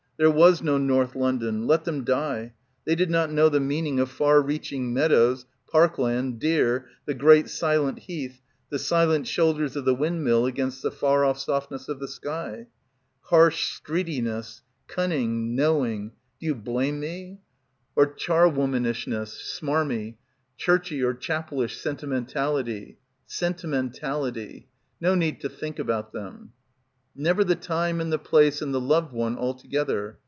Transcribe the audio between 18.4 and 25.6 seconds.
womanishness, smarmy; churchy or chapelish sentimentality. Sentimentality. No need to